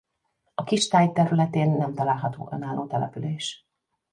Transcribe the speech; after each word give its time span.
A 0.55 0.63
kistáj 0.63 1.11
területén 1.11 1.69
nem 1.71 1.93
található 1.93 2.49
önálló 2.51 2.87
település. 2.87 3.65